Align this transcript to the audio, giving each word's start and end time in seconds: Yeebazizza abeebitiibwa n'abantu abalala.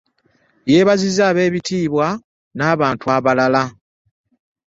Yeebazizza 0.71 1.23
abeebitiibwa 1.31 2.07
n'abantu 2.57 3.05
abalala. 3.17 3.63